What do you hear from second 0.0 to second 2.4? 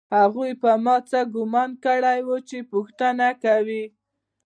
هغوی په ما څه ګومان کړی و